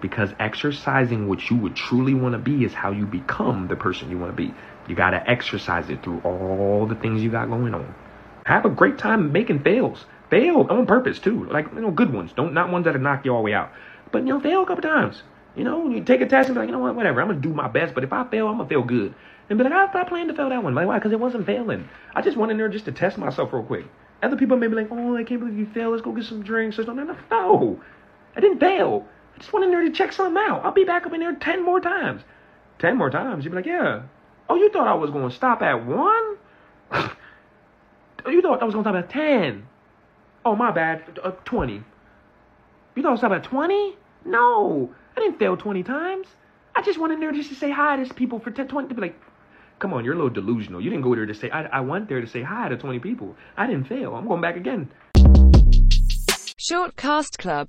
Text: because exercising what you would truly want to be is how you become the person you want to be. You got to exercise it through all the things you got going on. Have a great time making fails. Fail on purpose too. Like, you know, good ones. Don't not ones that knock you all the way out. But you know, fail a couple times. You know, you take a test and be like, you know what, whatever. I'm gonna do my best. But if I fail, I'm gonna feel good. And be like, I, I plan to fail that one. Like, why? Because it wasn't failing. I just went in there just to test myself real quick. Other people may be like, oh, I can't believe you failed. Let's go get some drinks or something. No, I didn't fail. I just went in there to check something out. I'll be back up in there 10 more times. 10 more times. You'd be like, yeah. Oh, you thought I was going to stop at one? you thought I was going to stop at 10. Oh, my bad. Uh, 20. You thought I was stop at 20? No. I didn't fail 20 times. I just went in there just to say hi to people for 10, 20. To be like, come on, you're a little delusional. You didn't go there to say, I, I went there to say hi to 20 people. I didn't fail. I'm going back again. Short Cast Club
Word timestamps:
because 0.00 0.30
exercising 0.38 1.28
what 1.28 1.50
you 1.50 1.56
would 1.56 1.76
truly 1.76 2.14
want 2.14 2.32
to 2.32 2.38
be 2.38 2.64
is 2.64 2.72
how 2.72 2.90
you 2.90 3.06
become 3.06 3.68
the 3.68 3.76
person 3.76 4.10
you 4.10 4.18
want 4.18 4.32
to 4.32 4.36
be. 4.36 4.54
You 4.88 4.94
got 4.94 5.10
to 5.10 5.30
exercise 5.30 5.88
it 5.90 6.02
through 6.02 6.20
all 6.20 6.86
the 6.86 6.94
things 6.94 7.22
you 7.22 7.30
got 7.30 7.48
going 7.48 7.74
on. 7.74 7.94
Have 8.46 8.64
a 8.64 8.70
great 8.70 8.98
time 8.98 9.32
making 9.32 9.62
fails. 9.62 10.04
Fail 10.30 10.66
on 10.68 10.86
purpose 10.86 11.18
too. 11.18 11.44
Like, 11.44 11.72
you 11.74 11.80
know, 11.80 11.90
good 11.90 12.12
ones. 12.12 12.32
Don't 12.34 12.52
not 12.52 12.70
ones 12.70 12.84
that 12.84 13.00
knock 13.00 13.24
you 13.24 13.32
all 13.32 13.38
the 13.38 13.44
way 13.44 13.54
out. 13.54 13.72
But 14.12 14.26
you 14.26 14.34
know, 14.34 14.40
fail 14.40 14.62
a 14.62 14.66
couple 14.66 14.82
times. 14.82 15.22
You 15.56 15.64
know, 15.64 15.88
you 15.88 16.02
take 16.02 16.20
a 16.20 16.26
test 16.26 16.48
and 16.48 16.54
be 16.54 16.60
like, 16.60 16.68
you 16.68 16.72
know 16.72 16.80
what, 16.80 16.94
whatever. 16.94 17.20
I'm 17.20 17.28
gonna 17.28 17.40
do 17.40 17.54
my 17.54 17.68
best. 17.68 17.94
But 17.94 18.04
if 18.04 18.12
I 18.12 18.28
fail, 18.28 18.48
I'm 18.48 18.58
gonna 18.58 18.68
feel 18.68 18.82
good. 18.82 19.14
And 19.48 19.58
be 19.58 19.64
like, 19.64 19.72
I, 19.72 20.00
I 20.00 20.04
plan 20.04 20.28
to 20.28 20.34
fail 20.34 20.48
that 20.48 20.62
one. 20.62 20.74
Like, 20.74 20.86
why? 20.86 20.98
Because 20.98 21.12
it 21.12 21.20
wasn't 21.20 21.46
failing. 21.46 21.88
I 22.14 22.22
just 22.22 22.36
went 22.36 22.50
in 22.50 22.58
there 22.58 22.68
just 22.68 22.86
to 22.86 22.92
test 22.92 23.18
myself 23.18 23.52
real 23.52 23.62
quick. 23.62 23.86
Other 24.22 24.36
people 24.36 24.56
may 24.56 24.68
be 24.68 24.74
like, 24.74 24.88
oh, 24.90 25.16
I 25.16 25.24
can't 25.24 25.40
believe 25.40 25.58
you 25.58 25.66
failed. 25.66 25.92
Let's 25.92 26.02
go 26.02 26.12
get 26.12 26.24
some 26.24 26.42
drinks 26.42 26.78
or 26.78 26.84
something. 26.84 27.14
No, 27.30 27.80
I 28.36 28.40
didn't 28.40 28.58
fail. 28.58 29.06
I 29.34 29.38
just 29.38 29.52
went 29.52 29.64
in 29.64 29.70
there 29.70 29.82
to 29.82 29.90
check 29.90 30.12
something 30.12 30.42
out. 30.46 30.64
I'll 30.64 30.72
be 30.72 30.84
back 30.84 31.06
up 31.06 31.12
in 31.12 31.20
there 31.20 31.34
10 31.34 31.64
more 31.64 31.80
times. 31.80 32.22
10 32.78 32.96
more 32.96 33.10
times. 33.10 33.44
You'd 33.44 33.50
be 33.50 33.56
like, 33.56 33.66
yeah. 33.66 34.02
Oh, 34.48 34.56
you 34.56 34.70
thought 34.70 34.86
I 34.86 34.94
was 34.94 35.10
going 35.10 35.28
to 35.28 35.34
stop 35.34 35.62
at 35.62 35.84
one? 35.86 36.36
you 38.26 38.42
thought 38.42 38.62
I 38.62 38.64
was 38.64 38.74
going 38.74 38.84
to 38.84 38.90
stop 38.90 38.94
at 38.94 39.10
10. 39.10 39.66
Oh, 40.44 40.54
my 40.54 40.70
bad. 40.70 41.18
Uh, 41.22 41.32
20. 41.44 41.82
You 42.94 43.02
thought 43.02 43.08
I 43.08 43.10
was 43.12 43.20
stop 43.20 43.32
at 43.32 43.44
20? 43.44 43.96
No. 44.24 44.94
I 45.16 45.20
didn't 45.20 45.38
fail 45.38 45.56
20 45.56 45.82
times. 45.82 46.28
I 46.76 46.82
just 46.82 46.98
went 46.98 47.12
in 47.12 47.20
there 47.20 47.32
just 47.32 47.50
to 47.50 47.54
say 47.54 47.70
hi 47.70 48.02
to 48.02 48.14
people 48.14 48.40
for 48.40 48.50
10, 48.50 48.68
20. 48.68 48.88
To 48.88 48.94
be 48.94 49.00
like, 49.00 49.20
come 49.78 49.92
on, 49.92 50.04
you're 50.04 50.14
a 50.14 50.16
little 50.16 50.30
delusional. 50.30 50.80
You 50.80 50.90
didn't 50.90 51.04
go 51.04 51.14
there 51.14 51.26
to 51.26 51.34
say, 51.34 51.50
I, 51.50 51.64
I 51.64 51.80
went 51.80 52.08
there 52.08 52.20
to 52.20 52.26
say 52.26 52.42
hi 52.42 52.68
to 52.68 52.76
20 52.76 52.98
people. 53.00 53.36
I 53.56 53.66
didn't 53.66 53.88
fail. 53.88 54.14
I'm 54.14 54.26
going 54.26 54.40
back 54.40 54.56
again. 54.56 54.90
Short 56.56 56.96
Cast 56.96 57.38
Club 57.38 57.62